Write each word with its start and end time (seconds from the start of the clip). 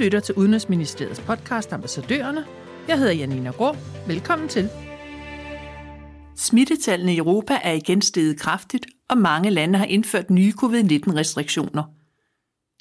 lytter 0.00 0.20
til 0.20 0.34
Udenrigsministeriets 0.34 1.20
podcast 1.20 1.72
Ambassadørerne. 1.72 2.44
Jeg 2.88 2.98
hedder 2.98 3.12
Janina 3.12 3.50
Grå. 3.50 3.76
Velkommen 4.06 4.48
til. 4.48 4.68
Smittetallene 6.36 7.14
i 7.14 7.18
Europa 7.18 7.58
er 7.62 7.72
igen 7.72 8.02
steget 8.02 8.40
kraftigt, 8.40 8.86
og 9.08 9.18
mange 9.18 9.50
lande 9.50 9.78
har 9.78 9.86
indført 9.86 10.30
nye 10.30 10.52
covid-19-restriktioner. 10.52 11.82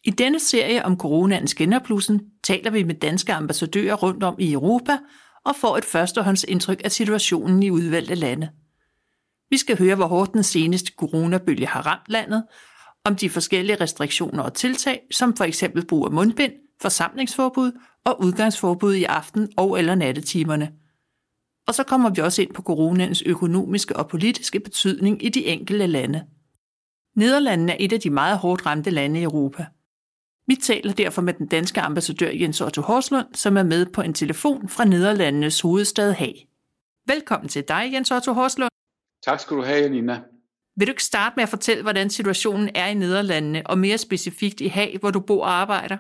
I 0.04 0.10
denne 0.10 0.40
serie 0.40 0.86
om 0.86 0.98
coronaens 0.98 1.56
genopblussen 1.56 2.22
taler 2.44 2.72
vi 2.72 2.84
med 2.84 2.96
danske 2.96 3.34
ambassadører 3.34 3.96
rundt 3.96 4.24
om 4.24 4.36
i 4.40 4.54
Europa 4.54 4.98
og 5.46 5.56
får 5.56 5.78
et 5.78 5.86
førstehåndsindtryk 5.86 6.82
af 6.84 6.92
situationen 6.92 7.64
i 7.64 7.70
udvalgte 7.70 8.16
lande. 8.16 8.50
Vi 9.50 9.58
skal 9.58 9.78
høre, 9.78 9.96
hvor 9.96 10.08
hårdt 10.08 10.34
den 10.34 10.44
seneste 10.44 10.94
coronabølge 10.98 11.68
har 11.68 11.86
ramt 11.86 12.10
landet, 12.10 12.44
om 13.06 13.16
de 13.16 13.30
forskellige 13.30 13.82
restriktioner 13.82 14.44
og 14.44 14.54
tiltag, 14.54 15.02
som 15.12 15.38
for 15.38 15.44
eksempel 15.44 15.86
brug 15.86 16.06
af 16.06 16.12
mundbind, 16.12 16.54
forsamlingsforbud 16.82 17.72
og 18.06 18.22
udgangsforbud 18.24 18.94
i 18.94 19.04
aften- 19.04 19.50
og 19.58 19.80
eller 19.80 19.96
nattetimerne. 19.96 20.72
Og 21.68 21.76
så 21.76 21.84
kommer 21.84 22.10
vi 22.10 22.22
også 22.22 22.42
ind 22.42 22.54
på 22.54 22.62
coronaens 22.62 23.22
økonomiske 23.22 23.96
og 23.96 24.08
politiske 24.08 24.60
betydning 24.60 25.26
i 25.26 25.30
de 25.30 25.46
enkelte 25.46 25.88
lande. 25.88 26.26
Nederlandene 27.16 27.72
er 27.72 27.78
et 27.80 27.94
af 27.94 28.00
de 28.00 28.10
meget 28.10 28.38
hårdt 28.38 28.66
ramte 28.66 28.90
lande 28.90 29.20
i 29.20 29.24
Europa. 29.24 29.66
Vi 30.48 30.56
taler 30.56 30.94
derfor 30.94 31.22
med 31.22 31.34
den 31.34 31.48
danske 31.48 31.82
ambassadør 31.82 32.30
Jens 32.30 32.62
Otto 32.62 32.82
Horslund, 32.82 33.28
som 33.34 33.58
er 33.58 33.64
med 33.64 33.86
på 33.86 34.02
en 34.02 34.14
telefon 34.14 34.70
fra 34.70 34.86
Nederlandenes 34.86 35.62
hovedstad 35.62 36.14
Haag. 36.14 36.48
Velkommen 37.08 37.50
til 37.50 37.64
dig, 37.68 37.90
Jens 37.94 38.12
Otto 38.12 38.34
Horslund. 38.34 38.70
Tak 39.26 39.40
skal 39.40 39.58
du 39.58 39.64
have, 39.64 39.90
Nina. 39.90 40.22
Vil 40.76 40.88
du 40.88 40.92
ikke 40.92 41.04
starte 41.04 41.34
med 41.36 41.44
at 41.44 41.50
fortælle, 41.50 41.84
hvordan 41.84 42.10
situationen 42.10 42.70
er 42.76 42.88
i 42.88 42.94
Nederlandene, 42.94 43.68
og 43.68 43.78
mere 43.78 43.98
specifikt 43.98 44.62
i 44.62 44.68
Haag, 44.68 44.98
hvor 45.00 45.12
du 45.12 45.20
bor 45.20 45.44
og 45.44 45.52
arbejder? 45.52 45.98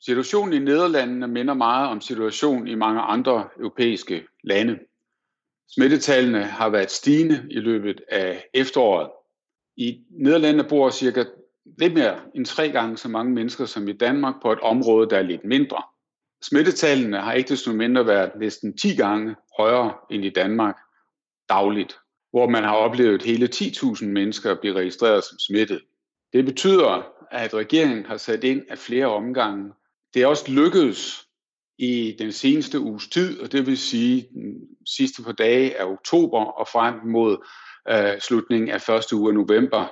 Situationen 0.00 0.52
i 0.52 0.58
Nederlandene 0.58 1.28
minder 1.28 1.54
meget 1.54 1.88
om 1.88 2.00
situationen 2.00 2.68
i 2.68 2.74
mange 2.74 3.00
andre 3.00 3.48
europæiske 3.58 4.26
lande. 4.44 4.78
Smittetallene 5.68 6.44
har 6.44 6.68
været 6.68 6.90
stigende 6.90 7.46
i 7.50 7.58
løbet 7.58 8.00
af 8.08 8.44
efteråret. 8.54 9.10
I 9.76 10.04
Nederlandene 10.10 10.68
bor 10.68 10.90
cirka 10.90 11.24
lidt 11.78 11.94
mere 11.94 12.20
end 12.34 12.46
tre 12.46 12.68
gange 12.68 12.96
så 12.96 13.08
mange 13.08 13.32
mennesker 13.32 13.64
som 13.66 13.88
i 13.88 13.92
Danmark 13.92 14.34
på 14.42 14.52
et 14.52 14.60
område, 14.60 15.10
der 15.10 15.18
er 15.18 15.22
lidt 15.22 15.44
mindre. 15.44 15.82
Smittetallene 16.42 17.20
har 17.20 17.32
ikke 17.32 17.48
desto 17.48 17.72
mindre 17.72 18.06
været 18.06 18.32
næsten 18.40 18.78
10 18.78 18.94
gange 18.96 19.36
højere 19.58 19.94
end 20.10 20.24
i 20.24 20.30
Danmark 20.30 20.76
dagligt 21.48 21.98
hvor 22.36 22.48
man 22.48 22.64
har 22.64 22.74
oplevet 22.74 23.22
hele 23.22 23.48
10.000 23.54 24.04
mennesker 24.04 24.54
blive 24.60 24.74
registreret 24.74 25.24
som 25.24 25.38
smittet. 25.38 25.82
Det 26.32 26.44
betyder, 26.44 27.12
at 27.30 27.54
regeringen 27.54 28.06
har 28.06 28.16
sat 28.16 28.44
ind 28.44 28.62
af 28.68 28.78
flere 28.78 29.06
omgange. 29.06 29.72
Det 30.16 30.22
er 30.22 30.26
også 30.26 30.52
lykkedes 30.52 31.26
i 31.78 32.16
den 32.18 32.32
seneste 32.32 32.80
uges 32.80 33.08
tid, 33.08 33.40
og 33.40 33.52
det 33.52 33.66
vil 33.66 33.78
sige 33.78 34.28
den 34.34 34.68
sidste 34.86 35.22
par 35.22 35.32
dage 35.32 35.80
af 35.80 35.84
oktober 35.84 36.44
og 36.44 36.68
frem 36.68 36.94
mod 37.06 37.46
øh, 37.88 38.20
slutningen 38.20 38.70
af 38.70 38.80
første 38.80 39.16
uge 39.16 39.30
af 39.30 39.34
november, 39.34 39.86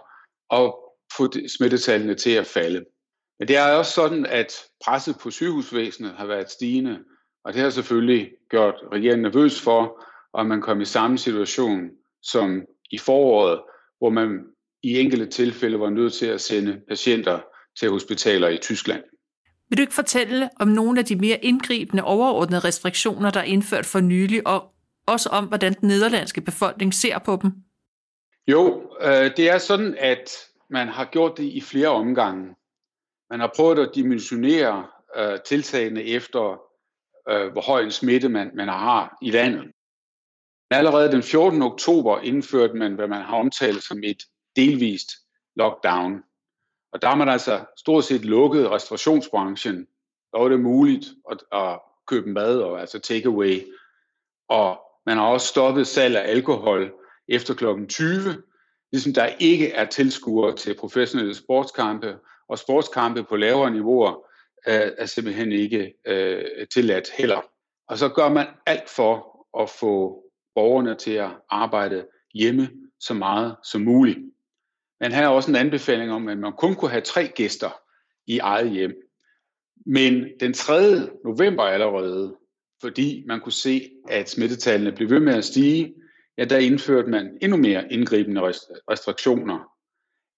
at 0.52 0.74
få 1.16 1.48
smittetallene 1.56 2.14
til 2.14 2.30
at 2.30 2.46
falde. 2.46 2.84
Men 3.38 3.48
det 3.48 3.56
er 3.56 3.72
også 3.72 3.92
sådan, 3.92 4.26
at 4.26 4.52
presset 4.84 5.16
på 5.22 5.30
sygehusvæsenet 5.30 6.12
har 6.12 6.26
været 6.26 6.50
stigende, 6.50 6.98
og 7.44 7.54
det 7.54 7.62
har 7.62 7.70
selvfølgelig 7.70 8.30
gjort 8.50 8.74
regeringen 8.92 9.22
nervøs 9.22 9.60
for, 9.60 10.04
at 10.38 10.46
man 10.46 10.62
kom 10.62 10.80
i 10.80 10.84
samme 10.84 11.18
situation 11.18 11.90
som 12.22 12.62
i 12.90 12.98
foråret, 12.98 13.60
hvor 13.98 14.10
man 14.10 14.44
i 14.82 14.98
enkelte 14.98 15.26
tilfælde 15.26 15.80
var 15.80 15.90
nødt 15.90 16.12
til 16.12 16.26
at 16.26 16.40
sende 16.40 16.80
patienter 16.88 17.40
til 17.78 17.90
hospitaler 17.90 18.48
i 18.48 18.58
Tyskland. 18.58 19.02
Vil 19.68 19.78
du 19.78 19.80
ikke 19.80 19.94
fortælle 19.94 20.50
om 20.60 20.68
nogle 20.68 20.98
af 20.98 21.04
de 21.04 21.16
mere 21.16 21.44
indgribende 21.44 22.04
overordnede 22.04 22.60
restriktioner, 22.60 23.30
der 23.30 23.40
er 23.40 23.44
indført 23.44 23.86
for 23.86 24.00
nylig, 24.00 24.46
og 24.46 24.74
også 25.06 25.28
om, 25.28 25.44
hvordan 25.44 25.74
den 25.80 25.88
nederlandske 25.88 26.40
befolkning 26.40 26.94
ser 26.94 27.18
på 27.18 27.38
dem? 27.42 27.52
Jo, 28.46 28.92
øh, 29.00 29.36
det 29.36 29.50
er 29.50 29.58
sådan, 29.58 29.96
at 29.98 30.30
man 30.70 30.88
har 30.88 31.04
gjort 31.04 31.36
det 31.36 31.44
i 31.44 31.60
flere 31.60 31.88
omgange. 31.88 32.54
Man 33.30 33.40
har 33.40 33.52
prøvet 33.56 33.78
at 33.78 33.90
dimensionere 33.94 34.86
øh, 35.16 35.38
tiltagene 35.46 36.02
efter, 36.02 36.60
øh, 37.30 37.52
hvor 37.52 37.60
høj 37.60 37.82
en 37.82 37.90
smitte 37.90 38.28
man, 38.28 38.50
man 38.54 38.68
har 38.68 39.18
i 39.22 39.30
landet. 39.30 39.72
Allerede 40.70 41.12
den 41.12 41.22
14. 41.22 41.62
oktober 41.62 42.20
indførte 42.20 42.74
man, 42.74 42.94
hvad 42.94 43.08
man 43.08 43.22
har 43.22 43.36
omtalt 43.36 43.82
som 43.82 43.98
et 44.04 44.22
delvist 44.56 45.10
lockdown. 45.56 46.22
Og 46.94 47.02
der 47.02 47.08
har 47.08 47.14
man 47.16 47.28
altså 47.28 47.64
stort 47.76 48.04
set 48.04 48.24
lukket 48.24 48.70
restaurationsbranchen. 48.70 49.86
Der 50.32 50.38
var 50.38 50.48
det 50.48 50.60
muligt 50.60 51.06
at, 51.30 51.38
at 51.52 51.80
købe 52.06 52.30
mad 52.30 52.58
og 52.58 52.80
altså 52.80 52.98
takeaway. 52.98 53.62
Og 54.48 54.80
man 55.06 55.16
har 55.16 55.26
også 55.26 55.46
stoppet 55.46 55.86
salg 55.86 56.16
af 56.16 56.30
alkohol 56.30 56.92
efter 57.28 57.54
kl. 57.54 57.86
20, 57.88 58.42
ligesom 58.92 59.12
der 59.12 59.26
ikke 59.26 59.72
er 59.72 59.84
tilskuere 59.84 60.56
til 60.56 60.76
professionelle 60.78 61.34
sportskampe, 61.34 62.18
og 62.48 62.58
sportskampe 62.58 63.24
på 63.24 63.36
lavere 63.36 63.70
niveauer 63.70 64.26
øh, 64.68 64.92
er 64.98 65.06
simpelthen 65.06 65.52
ikke 65.52 65.94
øh, 66.06 66.66
tilladt 66.74 67.10
heller. 67.18 67.40
Og 67.88 67.98
så 67.98 68.08
gør 68.08 68.28
man 68.28 68.46
alt 68.66 68.90
for 68.90 69.46
at 69.62 69.70
få 69.70 70.22
borgerne 70.54 70.94
til 70.94 71.12
at 71.12 71.30
arbejde 71.50 72.06
hjemme 72.34 72.70
så 73.00 73.14
meget 73.14 73.56
som 73.64 73.80
muligt. 73.80 74.18
Man 75.00 75.12
havde 75.12 75.28
også 75.28 75.50
en 75.50 75.56
anbefaling 75.56 76.12
om, 76.12 76.28
at 76.28 76.38
man 76.38 76.52
kun 76.52 76.74
kunne 76.74 76.90
have 76.90 77.00
tre 77.00 77.28
gæster 77.28 77.80
i 78.26 78.38
eget 78.38 78.70
hjem. 78.70 78.92
Men 79.86 80.26
den 80.40 80.52
3. 80.52 80.74
november 81.24 81.62
allerede, 81.62 82.36
fordi 82.80 83.24
man 83.26 83.40
kunne 83.40 83.52
se, 83.52 83.90
at 84.08 84.30
smittetallene 84.30 84.92
blev 84.92 85.10
ved 85.10 85.20
med 85.20 85.34
at 85.34 85.44
stige, 85.44 85.94
ja, 86.38 86.44
der 86.44 86.58
indførte 86.58 87.10
man 87.10 87.38
endnu 87.42 87.56
mere 87.56 87.92
indgribende 87.92 88.40
restriktioner. 88.90 89.70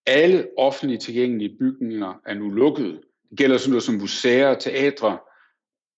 Alle 0.07 0.49
offentligt 0.59 1.03
tilgængelige 1.03 1.57
bygninger 1.59 2.21
er 2.27 2.35
nu 2.35 2.51
lukket. 2.51 3.01
Det 3.31 3.39
gælder 3.39 3.57
sådan 3.57 3.71
noget 3.71 3.83
som 3.83 3.95
museer, 3.95 4.55
teatre, 4.55 5.19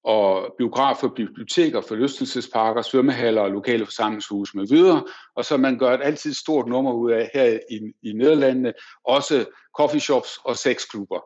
og 0.05 0.55
biografer, 0.59 1.09
biblioteker, 1.09 1.81
forlystelsesparker, 1.81 2.83
svømmehaller 2.83 3.43
og 3.43 3.51
lokale 3.51 3.85
forsamlingshuse 3.85 4.57
med 4.57 4.67
videre. 4.69 5.05
Og 5.37 5.45
så 5.45 5.57
man 5.57 5.79
gør 5.79 5.95
et 5.95 6.01
altid 6.03 6.35
stort 6.35 6.67
nummer 6.67 6.93
ud 6.93 7.11
af 7.11 7.31
her 7.35 7.59
i, 7.71 7.81
i 8.03 8.13
Nederlandene, 8.13 8.73
også 9.05 9.47
coffeeshops 9.79 10.39
og 10.45 10.57
sexklubber. 10.57 11.21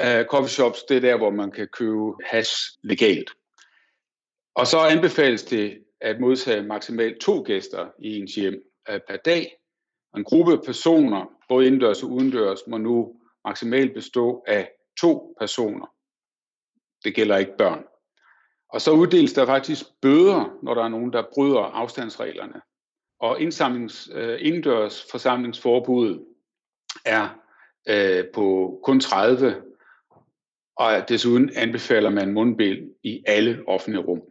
Øh, 0.00 0.20
uh, 0.20 0.26
coffeeshops, 0.26 0.82
det 0.82 0.96
er 0.96 1.00
der, 1.00 1.16
hvor 1.16 1.30
man 1.30 1.50
kan 1.50 1.68
købe 1.72 2.12
hash 2.24 2.52
legalt. 2.82 3.30
Og 4.54 4.66
så 4.66 4.78
anbefales 4.78 5.42
det 5.42 5.78
at 6.00 6.20
modtage 6.20 6.62
maksimalt 6.62 7.20
to 7.20 7.42
gæster 7.46 7.88
i 7.98 8.18
ens 8.18 8.34
hjem 8.34 8.62
uh, 8.90 8.98
per 9.08 9.16
dag. 9.16 9.52
En 10.16 10.24
gruppe 10.24 10.58
personer, 10.64 11.26
både 11.48 11.66
indendørs 11.66 12.02
og 12.02 12.10
udendørs, 12.10 12.58
må 12.66 12.78
nu 12.78 13.14
maksimalt 13.44 13.94
bestå 13.94 14.44
af 14.46 14.70
to 15.00 15.34
personer. 15.40 15.86
Det 17.04 17.14
gælder 17.14 17.36
ikke 17.36 17.56
børn. 17.58 17.84
Og 18.68 18.80
så 18.80 18.90
uddeles 18.90 19.32
der 19.32 19.46
faktisk 19.46 19.84
bøder, 20.02 20.58
når 20.62 20.74
der 20.74 20.84
er 20.84 20.88
nogen, 20.88 21.12
der 21.12 21.22
bryder 21.34 21.60
afstandsreglerne. 21.60 22.60
Og 23.20 23.40
indsamlings, 23.40 24.10
øh, 24.12 24.38
indendørs 24.40 25.06
forsamlingsforbuddet 25.10 26.24
er 27.04 27.28
øh, 27.88 28.24
på 28.34 28.78
kun 28.84 29.00
30, 29.00 29.62
og 30.76 31.08
desuden 31.08 31.50
anbefaler 31.56 32.10
man 32.10 32.32
mundbind 32.32 32.90
i 33.02 33.22
alle 33.26 33.62
offentlige 33.66 34.04
rum. 34.04 34.22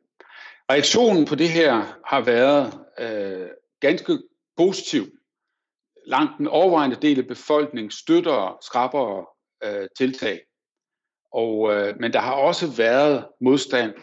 Reaktionen 0.71 1.25
på 1.25 1.35
det 1.35 1.49
her 1.49 1.99
har 2.05 2.21
været 2.21 2.73
øh, 2.99 3.49
ganske 3.79 4.19
positiv. 4.57 5.03
Langt 6.05 6.37
den 6.37 6.47
overvejende 6.47 6.97
del 7.01 7.19
af 7.19 7.27
befolkningen 7.27 7.91
støtter 7.91 8.57
skrappere 8.61 9.25
øh, 9.63 9.87
tiltag. 9.97 10.40
Og, 11.33 11.73
øh, 11.73 11.95
men 11.99 12.13
der 12.13 12.19
har 12.19 12.33
også 12.33 12.67
været 12.78 13.25
modstand. 13.41 13.93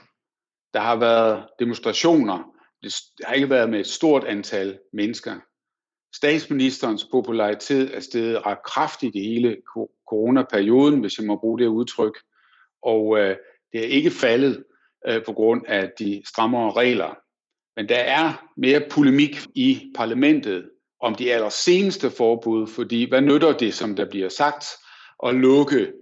Der 0.74 0.80
har 0.80 0.96
været 0.96 1.46
demonstrationer. 1.58 2.54
Det 2.82 2.94
har 3.24 3.34
ikke 3.34 3.50
været 3.50 3.70
med 3.70 3.80
et 3.80 3.86
stort 3.86 4.24
antal 4.24 4.78
mennesker. 4.92 5.34
Statsministerens 6.14 7.04
popularitet 7.04 7.96
er 7.96 8.00
steget 8.00 8.46
ret 8.46 8.58
kraftigt 8.64 9.16
i 9.16 9.20
hele 9.20 9.56
coronaperioden, 10.08 11.00
hvis 11.00 11.18
jeg 11.18 11.26
må 11.26 11.36
bruge 11.36 11.58
det 11.58 11.66
udtryk. 11.66 12.18
Og 12.82 13.18
øh, 13.18 13.36
det 13.72 13.80
er 13.80 13.88
ikke 13.88 14.10
faldet 14.10 14.64
øh, 15.06 15.24
på 15.24 15.32
grund 15.32 15.62
af 15.66 15.90
de 15.98 16.22
strammere 16.26 16.72
regler. 16.72 17.18
Men 17.76 17.88
der 17.88 17.98
er 17.98 18.48
mere 18.56 18.82
polemik 18.90 19.46
i 19.54 19.92
parlamentet 19.94 20.70
om 21.00 21.14
de 21.14 21.32
allerseneste 21.32 22.10
forbud, 22.10 22.66
fordi 22.66 23.08
hvad 23.08 23.20
nytter 23.20 23.56
det, 23.56 23.74
som 23.74 23.96
der 23.96 24.10
bliver 24.10 24.28
sagt, 24.28 24.64
at 25.26 25.34
lukke 25.34 25.92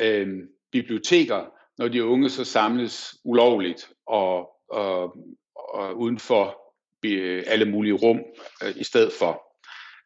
øh, 0.00 0.28
biblioteker, 0.72 1.44
når 1.78 1.88
de 1.88 2.04
unge 2.04 2.30
så 2.30 2.44
samles 2.44 3.14
ulovligt 3.24 3.88
og, 4.06 4.48
og, 4.70 5.16
og 5.54 5.98
uden 5.98 6.18
for 6.18 6.56
alle 7.46 7.64
mulige 7.64 7.94
rum 7.94 8.20
øh, 8.64 8.72
i 8.76 8.84
stedet 8.84 9.12
for. 9.18 9.42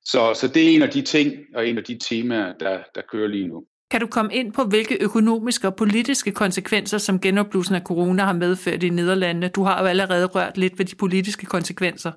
Så, 0.05 0.35
så 0.35 0.49
det 0.49 0.65
er 0.65 0.75
en 0.75 0.83
af 0.83 0.91
de 0.91 1.03
ting 1.03 1.33
og 1.55 1.69
en 1.69 1.79
af 1.79 1.85
de 1.85 1.99
temaer, 1.99 2.53
der, 2.61 2.79
der 2.95 3.03
kører 3.13 3.29
lige 3.29 3.49
nu. 3.49 3.65
Kan 3.91 4.01
du 4.01 4.07
komme 4.07 4.35
ind 4.35 4.53
på, 4.53 4.65
hvilke 4.65 4.99
økonomiske 5.01 5.67
og 5.67 5.77
politiske 5.77 6.33
konsekvenser, 6.33 6.99
som 6.99 7.21
genopblussen 7.21 7.75
af 7.75 7.83
corona 7.83 8.23
har 8.23 8.33
medført 8.33 8.83
i 8.83 8.89
Nederlandene? 8.89 9.49
Du 9.49 9.63
har 9.63 9.81
jo 9.83 9.87
allerede 9.87 10.27
rørt 10.27 10.59
lidt 10.59 10.79
ved 10.79 10.87
de 10.87 10.97
politiske 10.97 11.47
konsekvenser. 11.47 12.13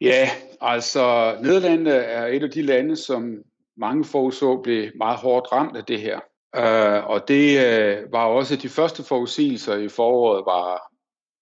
Ja, 0.00 0.30
altså 0.60 1.36
Nederlandene 1.42 1.90
er 1.90 2.26
et 2.26 2.42
af 2.42 2.50
de 2.50 2.62
lande, 2.62 2.96
som 2.96 3.34
mange 3.76 4.04
forudså 4.04 4.62
blev 4.62 4.90
meget 4.96 5.18
hårdt 5.18 5.52
ramt 5.52 5.76
af 5.76 5.84
det 5.84 6.00
her. 6.00 6.20
Uh, 6.56 7.10
og 7.10 7.28
det 7.28 7.56
uh, 7.56 8.12
var 8.12 8.24
også 8.24 8.56
de 8.56 8.68
første 8.68 9.02
forudsigelser 9.02 9.76
i 9.76 9.88
foråret, 9.88 10.46
var, 10.46 10.92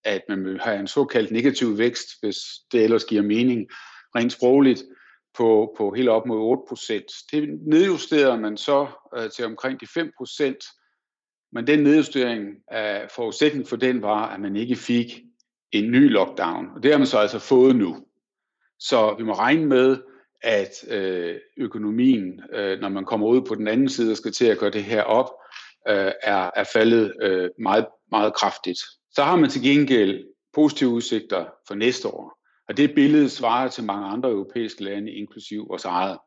at 0.04 0.22
man 0.28 0.44
vil 0.44 0.60
have 0.60 0.80
en 0.80 0.86
såkaldt 0.86 1.30
negativ 1.30 1.78
vækst, 1.78 2.08
hvis 2.20 2.36
det 2.72 2.84
ellers 2.84 3.04
giver 3.04 3.22
mening 3.22 3.68
rent 4.16 4.32
sprogligt, 4.32 4.82
på, 5.34 5.74
på 5.78 5.92
helt 5.92 6.08
op 6.08 6.26
mod 6.26 6.58
8%. 6.72 7.28
Det 7.32 7.58
nedjusterer 7.66 8.36
man 8.36 8.56
så 8.56 8.86
uh, 9.16 9.30
til 9.36 9.44
omkring 9.44 9.80
de 9.80 9.86
5%, 9.86 11.48
men 11.52 11.66
den 11.66 11.78
nedjustering 11.78 12.46
af 12.68 13.10
forudsætningen 13.10 13.68
for 13.68 13.76
den 13.76 14.02
var, 14.02 14.26
at 14.34 14.40
man 14.40 14.56
ikke 14.56 14.76
fik 14.76 15.22
en 15.72 15.90
ny 15.90 16.10
lockdown. 16.10 16.68
Og 16.76 16.82
det 16.82 16.90
har 16.90 16.98
man 16.98 17.06
så 17.06 17.18
altså 17.18 17.38
fået 17.38 17.76
nu. 17.76 17.96
Så 18.78 19.14
vi 19.18 19.24
må 19.24 19.32
regne 19.32 19.66
med, 19.66 19.98
at 20.42 20.70
øh, 20.88 21.36
økonomien, 21.56 22.40
øh, 22.52 22.80
når 22.80 22.88
man 22.88 23.04
kommer 23.04 23.26
ud 23.26 23.40
på 23.42 23.54
den 23.54 23.68
anden 23.68 23.88
side 23.88 24.10
og 24.10 24.16
skal 24.16 24.32
til 24.32 24.46
at 24.46 24.58
gøre 24.58 24.70
det 24.70 24.84
her 24.84 25.02
op, 25.02 25.30
øh, 25.88 26.12
er, 26.22 26.50
er 26.56 26.64
faldet 26.72 27.12
øh, 27.22 27.50
meget, 27.58 27.86
meget 28.10 28.34
kraftigt. 28.34 28.78
Så 29.14 29.22
har 29.22 29.36
man 29.36 29.50
til 29.50 29.62
gengæld 29.62 30.24
positive 30.54 30.90
udsigter 30.90 31.46
for 31.68 31.74
næste 31.74 32.08
år. 32.08 32.38
Og 32.68 32.76
det 32.76 32.94
billede 32.94 33.30
svarer 33.30 33.68
til 33.68 33.84
mange 33.84 34.06
andre 34.06 34.30
europæiske 34.30 34.84
lande, 34.84 35.12
inklusiv 35.12 35.68
vores 35.68 35.84
eget. 35.84 36.18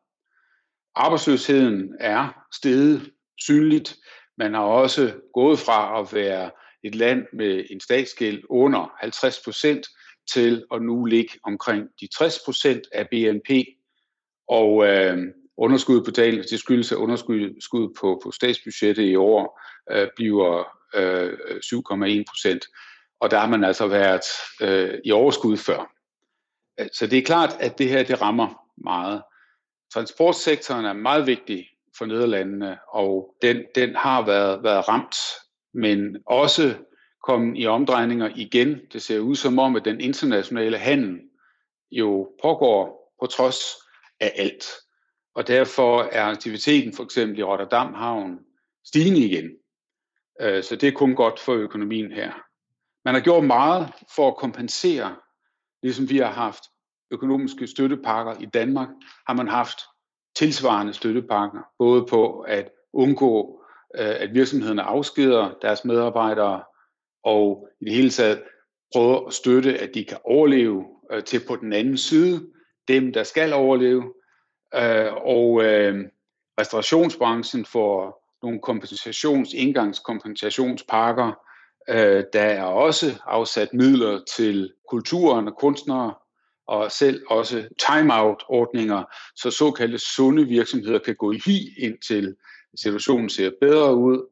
Arbejdsløsheden 0.94 1.94
er 2.00 2.46
steget 2.52 3.10
synligt. 3.40 3.96
Man 4.38 4.54
har 4.54 4.62
også 4.62 5.14
gået 5.34 5.58
fra 5.58 6.00
at 6.00 6.14
være 6.14 6.50
et 6.84 6.94
land 6.94 7.26
med 7.32 7.64
en 7.70 7.80
statsgæld 7.80 8.42
under 8.50 8.94
50 9.00 9.40
procent 9.44 9.86
til 10.32 10.64
at 10.74 10.82
nu 10.82 11.04
ligge 11.04 11.32
omkring 11.44 11.88
de 12.00 12.08
60 12.18 12.38
procent 12.44 12.82
af 12.92 13.08
BNP. 13.08 13.50
Og 14.48 14.86
øh, 14.86 15.18
underskud 15.56 16.04
på 16.04 16.10
tal, 16.10 16.42
det 16.50 16.58
skyldes 16.58 16.92
at 16.92 16.96
underskud 16.96 17.94
på, 18.00 18.20
på 18.24 18.30
statsbudgettet 18.30 19.02
i 19.02 19.16
år 19.16 19.60
øh, 19.90 20.08
bliver 20.16 20.68
øh, 20.94 21.32
7,1 21.32 22.24
procent. 22.28 22.64
Og 23.20 23.30
der 23.30 23.38
har 23.38 23.48
man 23.48 23.64
altså 23.64 23.86
været 23.86 24.24
øh, 24.60 24.98
i 25.04 25.12
overskud 25.12 25.56
før. 25.56 25.92
Så 26.92 27.06
det 27.06 27.18
er 27.18 27.22
klart, 27.22 27.56
at 27.60 27.78
det 27.78 27.88
her 27.88 28.02
det 28.02 28.22
rammer 28.22 28.62
meget. 28.84 29.22
Transportsektoren 29.92 30.84
er 30.84 30.92
meget 30.92 31.26
vigtig 31.26 31.68
for 31.98 32.04
Nederlandene, 32.04 32.78
og 32.92 33.34
den, 33.42 33.64
den 33.74 33.94
har 33.94 34.26
været, 34.26 34.62
været 34.62 34.88
ramt, 34.88 35.16
men 35.74 36.16
også 36.26 36.74
kommet 37.26 37.62
i 37.62 37.66
omdrejninger 37.66 38.30
igen. 38.34 38.80
Det 38.92 39.02
ser 39.02 39.18
ud 39.18 39.36
som 39.36 39.58
om, 39.58 39.76
at 39.76 39.84
den 39.84 40.00
internationale 40.00 40.78
handel 40.78 41.20
jo 41.90 42.28
pågår 42.42 43.14
på 43.20 43.26
trods 43.26 43.64
af 44.20 44.32
alt. 44.36 44.64
Og 45.34 45.46
derfor 45.46 46.02
er 46.02 46.24
aktiviteten 46.24 46.92
for 46.92 47.04
eksempel 47.04 47.38
i 47.38 47.42
Rotterdam 47.42 47.94
Havn 47.94 48.38
stigende 48.84 49.20
igen. 49.20 49.50
Øh, 50.40 50.62
så 50.62 50.76
det 50.76 50.88
er 50.88 50.92
kun 50.92 51.14
godt 51.14 51.40
for 51.40 51.52
økonomien 51.52 52.12
her. 52.12 52.32
Man 53.04 53.14
har 53.14 53.20
gjort 53.20 53.44
meget 53.44 53.92
for 54.16 54.28
at 54.28 54.36
kompensere, 54.36 55.16
ligesom 55.82 56.10
vi 56.10 56.18
har 56.18 56.30
haft 56.30 56.64
økonomiske 57.10 57.66
støttepakker 57.66 58.40
i 58.40 58.46
Danmark, 58.46 58.88
har 59.26 59.34
man 59.34 59.48
haft 59.48 59.78
tilsvarende 60.36 60.94
støttepakker, 60.94 61.60
både 61.78 62.06
på 62.06 62.40
at 62.40 62.70
undgå, 62.92 63.64
øh, 63.98 64.14
at 64.20 64.34
virksomhederne 64.34 64.82
afskeder 64.82 65.54
deres 65.62 65.84
medarbejdere, 65.84 66.62
og 67.24 67.68
i 67.80 67.84
det 67.84 67.94
hele 67.94 68.10
taget 68.10 68.42
prøve 68.92 69.26
at 69.26 69.32
støtte, 69.32 69.78
at 69.78 69.94
de 69.94 70.04
kan 70.04 70.18
overleve 70.24 70.84
øh, 71.12 71.24
til 71.24 71.40
på 71.48 71.56
den 71.56 71.72
anden 71.72 71.96
side, 71.96 72.50
dem 72.88 73.12
der 73.12 73.22
skal 73.22 73.52
overleve, 73.52 74.12
øh, 74.74 75.12
og 75.14 75.64
øh, 75.64 76.04
restaurationsbranchen 76.60 77.64
får 77.64 78.26
nogle 78.42 78.60
kompensations, 78.60 79.52
indgangskompensationspakker, 79.52 81.32
øh, 81.88 82.24
der 82.32 82.40
er 82.42 82.62
også 82.62 83.06
afsat 83.26 83.74
midler 83.74 84.20
til 84.36 84.72
kulturen 84.88 85.48
og 85.48 85.56
kunstnere, 85.58 86.14
og 86.66 86.92
selv 86.92 87.22
også 87.30 87.68
timeout-ordninger, 87.78 89.04
så 89.36 89.50
såkaldte 89.50 89.98
sunde 89.98 90.44
virksomheder 90.44 90.98
kan 90.98 91.16
gå 91.16 91.32
i 91.32 91.40
hi 91.46 91.68
indtil 91.78 92.36
situationen 92.76 93.28
ser 93.30 93.50
bedre 93.60 93.94
ud, 93.96 94.26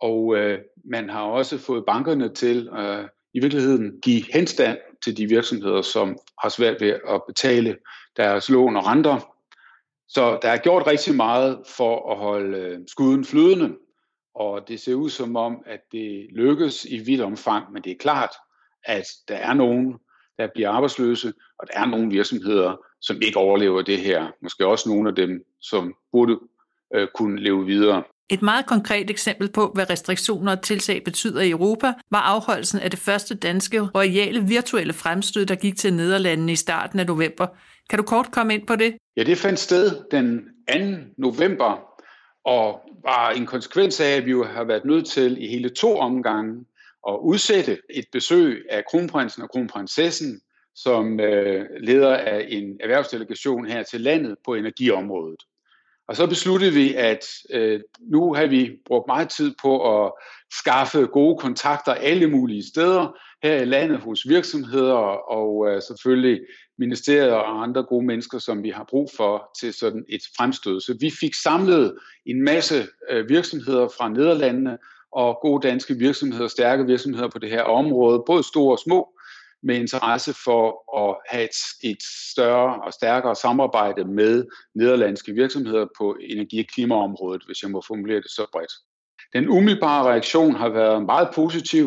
og 0.00 0.36
øh, 0.36 0.58
man 0.84 1.10
har 1.10 1.22
også 1.22 1.58
fået 1.58 1.84
bankerne 1.86 2.34
til 2.34 2.68
øh, 2.68 3.04
i 3.34 3.40
virkeligheden 3.40 4.00
give 4.02 4.22
henstand 4.32 4.78
til 5.04 5.16
de 5.16 5.26
virksomheder, 5.26 5.82
som 5.82 6.18
har 6.42 6.48
svært 6.48 6.80
ved 6.80 7.00
at 7.08 7.22
betale 7.26 7.76
deres 8.16 8.48
lån 8.50 8.76
og 8.76 8.86
renter. 8.86 9.34
Så 10.08 10.38
der 10.42 10.48
er 10.48 10.56
gjort 10.56 10.86
rigtig 10.86 11.14
meget 11.14 11.58
for 11.76 12.12
at 12.12 12.18
holde 12.18 12.58
øh, 12.58 12.78
skuden 12.86 13.24
flydende, 13.24 13.76
og 14.34 14.68
det 14.68 14.80
ser 14.80 14.94
ud 14.94 15.10
som 15.10 15.36
om, 15.36 15.62
at 15.66 15.80
det 15.92 16.26
lykkes 16.30 16.84
i 16.84 16.98
vidt 16.98 17.20
omfang, 17.20 17.72
men 17.72 17.82
det 17.82 17.92
er 17.92 17.96
klart, 18.00 18.30
at 18.84 19.04
der 19.28 19.36
er 19.36 19.54
nogen, 19.54 19.98
der 20.38 20.48
bliver 20.54 20.70
arbejdsløse, 20.70 21.32
og 21.58 21.66
der 21.66 21.80
er 21.80 21.86
nogle 21.86 22.10
virksomheder, 22.10 22.76
som 23.00 23.22
ikke 23.22 23.38
overlever 23.38 23.82
det 23.82 23.98
her. 23.98 24.30
Måske 24.42 24.66
også 24.66 24.88
nogle 24.88 25.08
af 25.08 25.14
dem, 25.14 25.44
som 25.60 25.94
burde 26.12 26.38
øh, 26.94 27.08
kunne 27.14 27.40
leve 27.40 27.66
videre. 27.66 28.02
Et 28.30 28.42
meget 28.42 28.66
konkret 28.66 29.10
eksempel 29.10 29.52
på, 29.52 29.70
hvad 29.74 29.90
restriktioner 29.90 30.56
og 30.56 30.62
tiltag 30.62 31.04
betyder 31.04 31.40
i 31.40 31.50
Europa, 31.50 31.92
var 32.10 32.20
afholdelsen 32.20 32.80
af 32.80 32.90
det 32.90 32.98
første 32.98 33.34
danske 33.34 33.80
royale 33.80 34.40
virtuelle 34.40 34.92
fremstød, 34.92 35.46
der 35.46 35.54
gik 35.54 35.76
til 35.76 35.94
Nederlandene 35.94 36.52
i 36.52 36.56
starten 36.56 37.00
af 37.00 37.06
november. 37.06 37.46
Kan 37.90 37.98
du 37.98 38.02
kort 38.02 38.30
komme 38.30 38.54
ind 38.54 38.66
på 38.66 38.76
det? 38.76 38.96
Ja, 39.16 39.22
det 39.22 39.38
fandt 39.38 39.58
sted 39.58 39.96
den 40.10 40.48
2. 40.68 40.74
november, 41.16 41.80
og 42.44 42.80
var 43.02 43.30
en 43.30 43.46
konsekvens 43.46 44.00
af, 44.00 44.16
at 44.16 44.26
vi 44.26 44.30
jo 44.30 44.44
har 44.44 44.64
været 44.64 44.84
nødt 44.84 45.06
til 45.06 45.44
i 45.44 45.48
hele 45.48 45.68
to 45.68 45.98
omgange 45.98 46.64
at 47.08 47.16
udsætte 47.22 47.78
et 47.90 48.04
besøg 48.12 48.66
af 48.70 48.84
kronprinsen 48.90 49.42
og 49.42 49.50
kronprinsessen, 49.50 50.40
som 50.74 51.20
øh, 51.20 51.66
leder 51.80 52.16
af 52.16 52.46
en 52.48 52.76
erhvervsdelegation 52.80 53.66
her 53.66 53.82
til 53.82 54.00
landet 54.00 54.36
på 54.44 54.54
energiområdet. 54.54 55.42
Og 56.08 56.16
så 56.16 56.26
besluttede 56.26 56.72
vi, 56.72 56.94
at 56.94 57.24
øh, 57.50 57.80
nu 58.00 58.34
har 58.34 58.46
vi 58.46 58.70
brugt 58.86 59.06
meget 59.06 59.28
tid 59.28 59.54
på 59.62 60.04
at 60.04 60.12
skaffe 60.60 61.06
gode 61.06 61.38
kontakter 61.38 61.92
alle 61.94 62.26
mulige 62.26 62.68
steder 62.68 63.16
her 63.42 63.62
i 63.62 63.64
landet 63.64 63.98
hos 63.98 64.28
virksomheder 64.28 64.94
og 65.32 65.68
øh, 65.68 65.82
selvfølgelig 65.82 66.40
ministerier 66.78 67.32
og 67.32 67.62
andre 67.62 67.82
gode 67.82 68.06
mennesker, 68.06 68.38
som 68.38 68.62
vi 68.62 68.70
har 68.70 68.86
brug 68.88 69.10
for 69.16 69.50
til 69.60 69.72
sådan 69.72 70.04
et 70.08 70.20
fremstød. 70.36 70.80
Så 70.80 70.96
vi 71.00 71.10
fik 71.20 71.34
samlet 71.34 71.98
en 72.26 72.42
masse 72.44 72.86
øh, 73.10 73.28
virksomheder 73.28 73.88
fra 73.88 74.08
Nederlandene 74.08 74.78
og 75.12 75.38
gode 75.42 75.68
danske 75.68 75.94
virksomheder, 75.94 76.48
stærke 76.48 76.86
virksomheder 76.86 77.28
på 77.28 77.38
det 77.38 77.50
her 77.50 77.62
område, 77.62 78.22
både 78.26 78.42
store 78.42 78.74
og 78.74 78.78
små, 78.78 79.08
med 79.62 79.76
interesse 79.76 80.34
for 80.44 80.96
at 81.00 81.16
have 81.30 81.44
et, 81.44 81.90
et 81.90 82.02
større 82.30 82.82
og 82.82 82.92
stærkere 82.92 83.34
samarbejde 83.34 84.04
med 84.04 84.44
nederlandske 84.74 85.32
virksomheder 85.32 85.86
på 85.98 86.16
energi- 86.20 86.60
og 86.60 86.66
klimaområdet, 86.66 87.42
hvis 87.46 87.62
jeg 87.62 87.70
må 87.70 87.82
formulere 87.86 88.20
det 88.20 88.30
så 88.30 88.46
bredt. 88.52 88.72
Den 89.32 89.48
umiddelbare 89.48 90.10
reaktion 90.10 90.54
har 90.54 90.68
været 90.68 91.04
meget 91.06 91.28
positiv. 91.34 91.86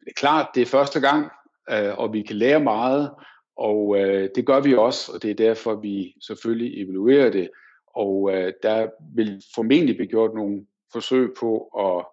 Det 0.00 0.06
er 0.06 0.20
klart, 0.20 0.48
det 0.54 0.62
er 0.62 0.66
første 0.66 1.00
gang, 1.00 1.30
øh, 1.70 1.98
og 1.98 2.12
vi 2.12 2.22
kan 2.22 2.36
lære 2.36 2.60
meget, 2.60 3.10
og 3.56 3.96
øh, 3.98 4.28
det 4.34 4.46
gør 4.46 4.60
vi 4.60 4.74
også, 4.74 5.12
og 5.12 5.22
det 5.22 5.30
er 5.30 5.34
derfor, 5.34 5.74
vi 5.74 6.14
selvfølgelig 6.26 6.82
evaluerer 6.82 7.30
det. 7.30 7.50
Og 7.94 8.30
øh, 8.34 8.52
der 8.62 8.88
vil 9.14 9.42
formentlig 9.54 9.96
blive 9.96 10.08
gjort 10.08 10.34
nogle 10.34 10.66
forsøg 10.92 11.30
på 11.40 11.58
at, 11.78 12.06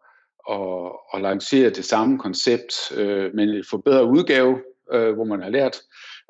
at, 0.56 0.92
at 1.14 1.22
lancere 1.22 1.70
det 1.70 1.86
samme 1.86 2.20
koncept, 2.20 2.74
men 3.34 3.50
en 3.50 3.64
forbedret 3.70 4.04
udgave, 4.04 4.62
øh, 4.94 5.14
hvor 5.14 5.24
man 5.24 5.42
har 5.42 5.50
lært 5.50 5.82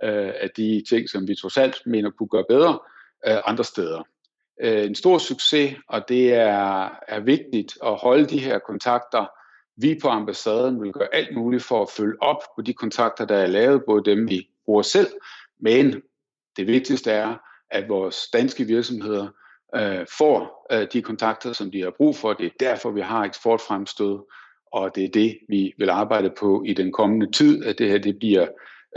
øh, 0.04 0.32
af 0.42 0.50
de 0.58 0.84
ting, 0.90 1.10
som 1.10 1.28
vi 1.28 1.36
trods 1.36 1.58
alt 1.58 1.82
mener 1.86 2.10
kunne 2.10 2.30
gøre 2.30 2.46
bedre 2.50 2.80
øh, 3.28 3.38
andre 3.46 3.64
steder. 3.64 4.04
Øh, 4.62 4.86
en 4.86 4.96
stor 4.96 5.18
succes, 5.18 5.76
og 5.90 6.10
det 6.10 6.34
er, 6.34 6.90
er 7.08 7.20
vigtigt 7.20 7.78
at 7.86 7.96
holde 7.96 8.26
de 8.26 8.40
her 8.40 8.60
kontakter. 8.60 9.26
Vi 9.82 10.00
på 10.02 10.08
ambassaden 10.08 10.82
vil 10.82 10.92
gøre 10.92 11.16
alt 11.16 11.36
muligt 11.36 11.64
for 11.64 11.82
at 11.82 11.90
følge 11.90 12.22
op 12.22 12.42
på 12.56 12.62
de 12.62 12.74
kontakter, 12.74 13.26
der 13.26 13.38
er 13.38 13.48
lavet, 13.48 13.84
både 13.88 14.04
dem 14.04 14.30
vi 14.30 14.50
bruger 14.66 14.82
selv, 14.82 15.08
men 15.60 16.02
det 16.58 16.68
vigtigste 16.68 17.12
er, 17.12 17.36
at 17.72 17.90
vores 17.90 18.28
danske 18.34 18.64
virksomheder 18.64 19.28
øh, 19.76 20.06
får 20.18 20.68
øh, 20.72 20.88
de 20.94 21.02
kontakter, 21.02 21.54
som 21.54 21.72
de 21.72 21.82
har 21.82 21.94
brug 21.98 22.16
for. 22.16 22.34
Det 22.34 22.46
er 22.46 22.52
derfor, 22.60 22.92
vi 22.92 23.02
har 23.02 23.24
eksportfremstød, 23.24 24.20
og 24.74 24.96
det 24.96 25.04
er 25.04 25.10
det, 25.10 25.38
vi 25.50 25.74
vil 25.78 25.90
arbejde 25.90 26.30
på 26.40 26.64
i 26.64 26.74
den 26.74 26.92
kommende 26.92 27.32
tid, 27.32 27.66
at 27.66 27.78
det 27.78 27.90
her 27.90 27.98
det 27.98 28.18
bliver 28.20 28.48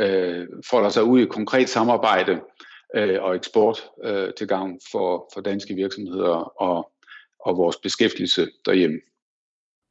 øh, 0.00 0.46
folder 0.70 0.88
sig 0.88 1.04
ud 1.04 1.20
i 1.20 1.22
et 1.22 1.28
konkret 1.28 1.68
samarbejde 1.68 2.40
øh, 2.96 3.22
og 3.22 3.36
eksport 3.36 3.84
øh, 4.04 4.28
til 4.38 4.48
gavn 4.48 4.80
for, 4.92 5.30
for 5.34 5.40
danske 5.40 5.74
virksomheder 5.74 6.62
og 6.62 6.92
og 7.40 7.56
vores 7.56 7.76
beskæftigelse 7.76 8.48
derhjemme. 8.66 9.00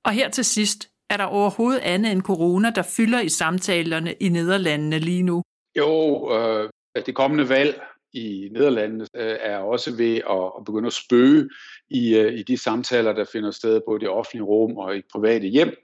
Og 0.05 0.11
her 0.11 0.29
til 0.29 0.45
sidst, 0.45 0.89
er 1.09 1.17
der 1.17 1.23
overhovedet 1.23 1.79
andet 1.79 2.11
end 2.11 2.21
corona, 2.21 2.69
der 2.69 2.81
fylder 2.81 3.19
i 3.19 3.29
samtalerne 3.29 4.13
i 4.13 4.29
Nederlandene 4.29 4.99
lige 4.99 5.23
nu? 5.23 5.43
Jo, 5.77 6.29
øh, 6.35 6.69
det 7.05 7.15
kommende 7.15 7.49
valg 7.49 7.81
i 8.13 8.49
Nederlandene 8.51 9.07
øh, 9.15 9.37
er 9.41 9.57
også 9.57 9.95
ved 9.95 10.15
at, 10.15 10.51
at 10.57 10.65
begynde 10.65 10.87
at 10.87 10.93
spøge 10.93 11.49
i, 11.89 12.15
øh, 12.15 12.39
i 12.39 12.43
de 12.43 12.57
samtaler, 12.57 13.13
der 13.13 13.25
finder 13.31 13.51
sted 13.51 13.81
både 13.87 13.97
i 13.97 13.99
det 13.99 14.09
offentlige 14.09 14.43
rum 14.43 14.77
og 14.77 14.97
i 14.97 15.01
private 15.11 15.47
hjem. 15.47 15.75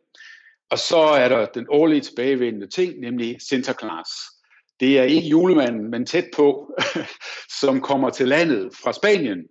Og 0.69 0.79
så 0.79 0.97
er 0.97 1.29
der 1.29 1.45
den 1.45 1.65
årlige 1.69 2.01
tilbagevendende 2.01 2.67
ting, 2.67 2.99
nemlig 2.99 3.37
Sinterklaas. 3.39 4.09
Det 4.79 4.99
er 4.99 5.03
ikke 5.03 5.27
julemanden, 5.27 5.91
men 5.91 6.05
tæt 6.05 6.25
på, 6.35 6.77
som 7.61 7.81
kommer 7.81 8.09
til 8.09 8.27
landet 8.27 8.69
fra 8.83 8.93
Spanien 8.93 9.47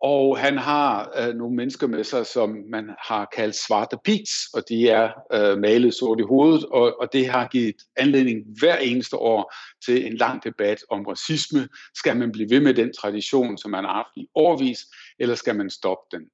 og 0.00 0.38
han 0.38 0.58
har 0.58 1.12
øh, 1.18 1.34
nogle 1.34 1.56
mennesker 1.56 1.86
med 1.86 2.04
sig, 2.04 2.26
som 2.26 2.64
man 2.70 2.90
har 3.08 3.28
kaldt 3.36 3.56
svarte 3.56 3.96
pits, 4.04 4.32
og 4.54 4.62
de 4.68 4.88
er 4.88 5.10
øh, 5.32 5.58
malet 5.58 5.94
sort 5.94 6.20
i 6.20 6.22
hovedet, 6.22 6.64
og, 6.64 7.00
og 7.00 7.12
det 7.12 7.28
har 7.28 7.48
givet 7.48 7.76
anledning 7.96 8.44
hver 8.58 8.76
eneste 8.76 9.16
år 9.16 9.54
til 9.86 10.06
en 10.06 10.16
lang 10.16 10.44
debat 10.44 10.78
om 10.90 11.02
racisme. 11.02 11.68
Skal 11.94 12.16
man 12.16 12.32
blive 12.32 12.50
ved 12.50 12.60
med 12.60 12.74
den 12.74 12.92
tradition, 12.92 13.58
som 13.58 13.70
man 13.70 13.84
har 13.84 13.92
haft 13.92 14.16
i 14.16 14.28
årvis, 14.34 14.78
eller 15.18 15.34
skal 15.34 15.56
man 15.56 15.70
stoppe 15.70 16.16
den? 16.16 16.26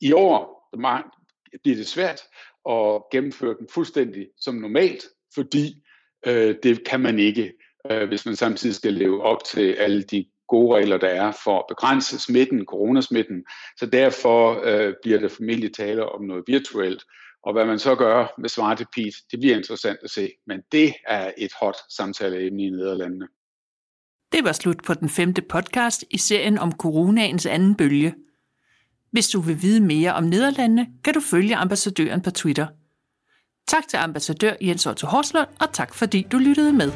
I 0.00 0.12
år 0.12 0.68
bliver 1.62 1.76
det 1.76 1.86
svært 1.86 2.20
at 2.70 3.02
gennemføre 3.12 3.56
den 3.58 3.68
fuldstændig 3.70 4.26
som 4.40 4.54
normalt, 4.54 5.04
fordi 5.34 5.82
øh, 6.26 6.54
det 6.62 6.84
kan 6.84 7.00
man 7.00 7.18
ikke, 7.18 7.52
øh, 7.90 8.08
hvis 8.08 8.26
man 8.26 8.36
samtidig 8.36 8.74
skal 8.74 8.92
leve 8.92 9.22
op 9.22 9.44
til 9.44 9.72
alle 9.72 10.02
de 10.02 10.26
gode 10.50 10.76
regler, 10.76 10.98
der 10.98 11.08
er 11.08 11.32
for 11.44 11.58
at 11.58 11.64
begrænse 11.68 12.18
smitten, 12.18 12.64
coronasmitten. 12.64 13.44
Så 13.76 13.86
derfor 13.86 14.60
øh, 14.64 14.94
bliver 15.02 15.18
det 15.18 15.32
formentlig 15.32 15.74
tale 15.74 16.12
om 16.12 16.24
noget 16.24 16.44
virtuelt. 16.46 17.02
Og 17.42 17.52
hvad 17.52 17.64
man 17.64 17.78
så 17.78 17.94
gør 17.94 18.34
med 18.38 18.48
Svarte 18.48 18.86
Pete, 18.94 19.16
det 19.30 19.40
bliver 19.40 19.56
interessant 19.56 19.98
at 20.02 20.10
se. 20.10 20.30
Men 20.46 20.60
det 20.72 20.94
er 21.06 21.32
et 21.38 21.52
hot 21.60 21.76
samtaleemne 21.96 22.62
i 22.62 22.70
Nederlandene. 22.70 23.28
Det 24.32 24.44
var 24.44 24.52
slut 24.52 24.82
på 24.86 24.94
den 24.94 25.08
femte 25.08 25.42
podcast 25.42 26.04
i 26.10 26.18
serien 26.18 26.58
om 26.58 26.72
coronaens 26.72 27.46
anden 27.46 27.74
bølge. 27.74 28.14
Hvis 29.12 29.28
du 29.28 29.40
vil 29.40 29.62
vide 29.62 29.80
mere 29.80 30.14
om 30.14 30.24
Nederlandene, 30.24 30.86
kan 31.04 31.14
du 31.14 31.20
følge 31.20 31.56
ambassadøren 31.56 32.22
på 32.22 32.30
Twitter. 32.30 32.66
Tak 33.68 33.88
til 33.88 33.96
ambassadør 33.96 34.52
Jens 34.60 34.86
Otto 34.86 35.06
Horslund, 35.06 35.48
og 35.60 35.72
tak 35.72 35.94
fordi 35.94 36.26
du 36.32 36.38
lyttede 36.38 36.72
med. 36.72 36.92